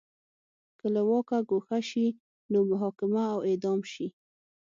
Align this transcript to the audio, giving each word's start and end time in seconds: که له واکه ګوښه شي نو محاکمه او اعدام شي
که 0.79 0.87
له 0.95 1.01
واکه 1.09 1.37
ګوښه 1.49 1.79
شي 1.89 2.07
نو 2.51 2.59
محاکمه 2.71 3.23
او 3.33 3.39
اعدام 3.49 3.79
شي 3.91 4.07